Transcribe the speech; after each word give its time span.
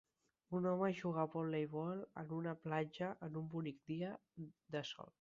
Un 0.59 0.67
home 0.69 0.89
juga 1.01 1.21
al 1.25 1.29
voleibol 1.35 2.01
en 2.23 2.35
una 2.39 2.57
platja 2.65 3.13
en 3.29 3.41
un 3.45 3.49
bonic 3.55 3.81
dia 3.97 4.15
de 4.43 4.89
sol. 4.95 5.09